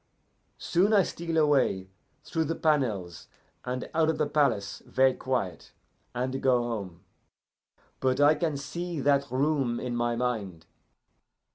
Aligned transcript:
Soon 0.57 0.93
I 0.93 1.03
steal 1.03 1.37
away 1.37 1.91
through 2.23 2.45
the 2.45 2.55
panels, 2.55 3.27
and 3.63 3.87
out 3.93 4.09
of 4.09 4.17
the 4.17 4.25
palace 4.25 4.81
ver' 4.87 5.13
quiet, 5.13 5.73
and 6.15 6.41
go 6.41 6.63
home. 6.63 7.03
But 7.99 8.19
I 8.19 8.33
can 8.33 8.57
see 8.57 8.99
that 8.99 9.29
room 9.29 9.79
in 9.79 9.95
my 9.95 10.15
mind." 10.15 10.65